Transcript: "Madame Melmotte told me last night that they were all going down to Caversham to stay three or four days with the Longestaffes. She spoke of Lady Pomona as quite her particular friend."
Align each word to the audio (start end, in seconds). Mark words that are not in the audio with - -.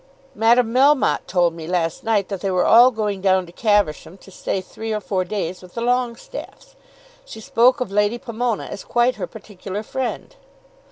"Madame 0.33 0.73
Melmotte 0.73 1.27
told 1.27 1.53
me 1.53 1.67
last 1.67 2.03
night 2.03 2.27
that 2.29 2.41
they 2.41 2.49
were 2.49 2.65
all 2.65 2.89
going 2.89 3.21
down 3.21 3.45
to 3.45 3.51
Caversham 3.51 4.17
to 4.17 4.31
stay 4.31 4.59
three 4.59 4.91
or 4.91 4.99
four 4.99 5.23
days 5.23 5.61
with 5.61 5.75
the 5.75 5.81
Longestaffes. 5.83 6.75
She 7.23 7.39
spoke 7.39 7.79
of 7.79 7.91
Lady 7.91 8.17
Pomona 8.17 8.65
as 8.65 8.83
quite 8.83 9.17
her 9.17 9.27
particular 9.27 9.83
friend." 9.83 10.35